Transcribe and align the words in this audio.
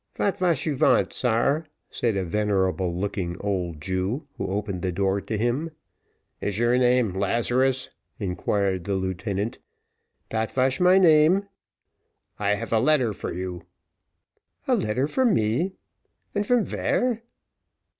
"Vat 0.15 0.39
vash 0.39 0.65
you 0.65 0.75
vant, 0.75 1.13
sare?" 1.13 1.67
said 1.91 2.17
a 2.17 2.23
venerable 2.23 2.91
looking 2.91 3.37
old 3.39 3.79
Jew, 3.79 4.25
who 4.35 4.47
opened 4.47 4.81
the 4.81 4.91
door 4.91 5.21
to 5.21 5.37
him. 5.37 5.69
"Is 6.41 6.57
your 6.57 6.75
name 6.79 7.13
Lazarus?" 7.13 7.87
inquired 8.19 8.85
the 8.85 8.95
lieutenant. 8.95 9.59
"Dat 10.29 10.51
vash 10.51 10.79
my 10.79 10.97
name." 10.97 11.47
"I 12.39 12.55
have 12.55 12.73
a 12.73 12.79
letter 12.79 13.13
for 13.13 13.31
you." 13.31 13.61
"A 14.67 14.73
letter 14.75 15.07
for 15.07 15.23
me! 15.23 15.73
and 16.33 16.47
from 16.47 16.65
vare?" 16.65 17.21